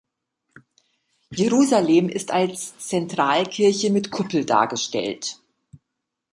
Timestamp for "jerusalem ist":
1.29-2.31